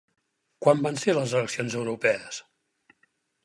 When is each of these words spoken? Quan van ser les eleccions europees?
Quan 0.65 0.81
van 0.85 0.97
ser 1.03 1.15
les 1.17 1.35
eleccions 1.41 1.77
europees? 1.83 2.43